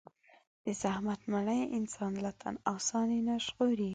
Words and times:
د 0.63 0.65
زحمت 0.81 1.21
مړۍ 1.31 1.61
انسان 1.77 2.11
له 2.23 2.31
تن 2.41 2.55
آساني 2.75 3.19
نه 3.27 3.35
ژغوري. 3.45 3.89